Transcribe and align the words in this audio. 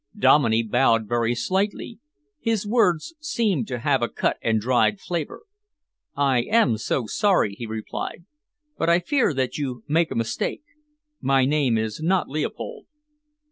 Dominey 0.17 0.63
bowed 0.63 1.07
very 1.07 1.35
slightly. 1.35 1.99
His 2.39 2.65
words 2.65 3.13
seemed 3.19 3.67
to 3.67 3.77
have 3.81 4.01
a 4.01 4.09
cut 4.09 4.37
and 4.41 4.59
dried 4.59 4.99
flavour. 4.99 5.43
"I 6.15 6.41
am 6.41 6.77
so 6.79 7.05
sorry," 7.05 7.53
he 7.53 7.67
replied, 7.67 8.25
"but 8.79 8.89
I 8.89 8.97
fear 8.97 9.31
that 9.35 9.59
you 9.59 9.83
make 9.87 10.09
a 10.09 10.15
mistake. 10.15 10.63
My 11.21 11.45
name 11.45 11.77
is 11.77 12.01
not 12.01 12.27
Leopold." 12.27 12.87